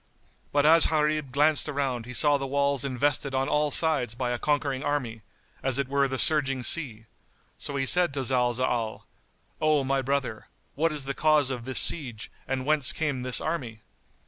[0.51, 4.39] But as Gharib glanced around he saw the walls invested on all sides by a
[4.39, 5.21] conquering army,[FN#75]
[5.61, 7.05] as it were the surging sea,
[7.59, 9.03] so he said to Zalzal,
[9.61, 13.81] "O my brother, what is the cause of this siege and whence came this army?"